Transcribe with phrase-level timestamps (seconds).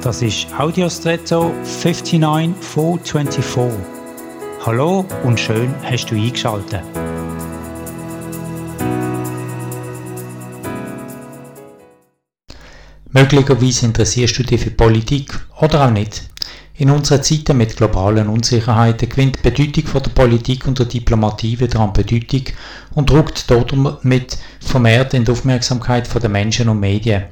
[0.00, 3.80] Das ist Audiostretto 59424.
[4.64, 6.84] Hallo und schön hast du eingeschaltet.
[13.10, 16.22] Möglicherweise interessierst du dich für Politik oder auch nicht.
[16.76, 21.58] In unseren Zeiten mit globalen Unsicherheiten gewinnt die Bedeutung von der Politik und der Diplomatie
[21.58, 22.44] wieder an Bedeutung
[22.94, 27.24] und rückt damit vermehrt in die Aufmerksamkeit der Menschen und Medien.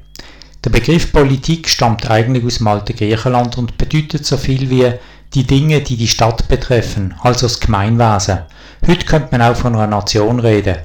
[0.67, 4.91] Der Begriff Politik stammt eigentlich aus dem alten Griechenland und bedeutet so viel wie
[5.33, 8.39] die Dinge, die die Stadt betreffen, also das Gemeinwesen.
[8.85, 10.75] Heute könnte man auch von einer Nation reden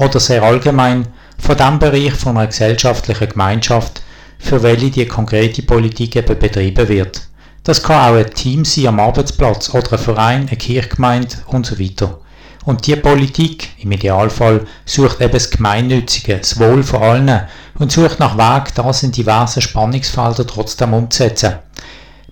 [0.00, 1.06] oder sehr allgemein
[1.38, 4.02] von dem Bereich von einer gesellschaftlichen Gemeinschaft,
[4.40, 7.28] für welche die konkrete Politik eben betrieben wird.
[7.62, 11.78] Das kann auch ein Team sein am Arbeitsplatz oder ein Verein, eine Kirchgemeinde und so
[11.78, 12.18] weiter.
[12.64, 17.40] Und die Politik, im Idealfall, sucht eben das Gemeinnützige, das Wohl von allen
[17.78, 21.54] und sucht nach Weg, das in diversen Spannungsfeldern trotzdem umzusetzen.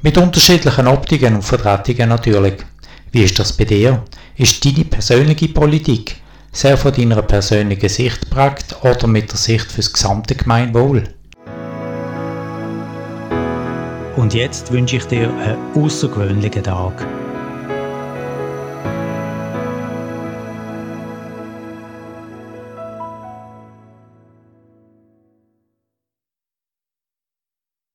[0.03, 2.65] Mit unterschiedlichen Optiken und Vertretungen natürlich.
[3.13, 4.03] Wie ist das bei dir?
[4.37, 6.17] Ist deine persönliche Politik
[6.53, 11.05] sehr von deiner persönlichen Sicht prägt oder mit der Sicht fürs gesamte Gemeinwohl?
[14.17, 17.07] Und jetzt wünsche ich dir einen außergewöhnlichen Tag.